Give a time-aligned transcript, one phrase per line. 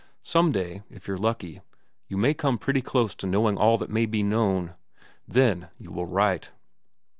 [0.23, 1.61] Some day, if you're lucky,
[2.07, 4.73] you may come pretty close to knowing all that may be known.
[5.27, 6.49] Then you will write."